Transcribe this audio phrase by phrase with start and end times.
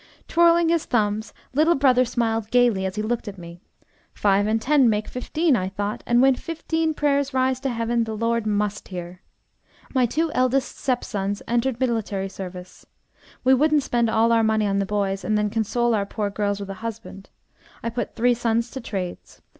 [0.27, 3.61] Twirling his thumbs, little brother smiled gayly as he looked at me.
[4.15, 8.17] "Five and ten make fifteen, I thought, and when fifteen prayers rise to heaven, the
[8.17, 9.21] Lord must hear.
[9.93, 12.83] My two eldest stepsons entered military service.
[13.43, 16.59] We wouldn't spend all our money on the boys and then console our poor girls
[16.59, 17.29] with a husband.
[17.83, 19.43] I put three sons to trades.